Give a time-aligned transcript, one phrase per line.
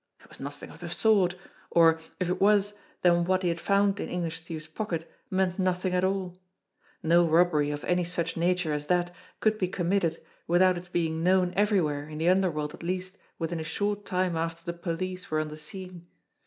[0.21, 1.35] It was nothing of the sort;
[1.69, 5.93] or, if it was, then what he had found in English Steve's pocket meant nothing
[5.93, 6.39] at all.
[7.03, 11.53] No robbery of any such nature as that could be committed without its being known
[11.55, 15.49] everywhere in the underworld at least within a short time after the police were on
[15.49, 16.07] the scene.